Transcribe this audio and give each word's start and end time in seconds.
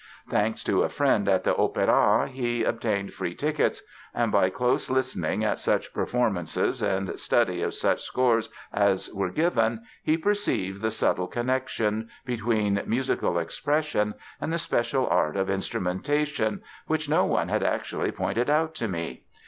Thanks 0.31 0.63
to 0.63 0.81
a 0.81 0.89
friend 0.89 1.29
at 1.29 1.43
the 1.43 1.53
Opéra 1.53 2.27
he 2.27 2.63
obtained 2.63 3.13
free 3.13 3.35
tickets 3.35 3.83
and 4.15 4.31
by 4.31 4.49
close 4.49 4.89
listening 4.89 5.43
at 5.43 5.59
such 5.59 5.93
performances 5.93 6.81
and 6.81 7.19
study 7.19 7.61
of 7.61 7.75
such 7.75 8.01
scores 8.01 8.49
as 8.73 9.13
were 9.13 9.29
given 9.29 9.83
he 10.01 10.17
"perceived 10.17 10.81
the 10.81 10.89
subtle 10.89 11.27
connection... 11.27 12.09
between 12.25 12.81
musical 12.87 13.37
expression 13.37 14.15
and 14.41 14.51
the 14.51 14.57
special 14.57 15.05
art 15.05 15.37
of 15.37 15.51
instrumentation, 15.51 16.63
which 16.87 17.07
no 17.07 17.23
one 17.23 17.49
had 17.49 17.61
actually 17.61 18.11
pointed 18.11 18.49
out 18.49 18.73
to 18.73 18.87
me. 18.87 19.21